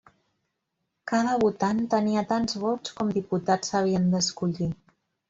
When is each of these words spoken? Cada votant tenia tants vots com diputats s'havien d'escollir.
Cada 1.11 1.35
votant 1.43 1.83
tenia 1.93 2.23
tants 2.31 2.57
vots 2.63 2.95
com 3.01 3.13
diputats 3.19 3.73
s'havien 3.75 4.09
d'escollir. 4.15 4.71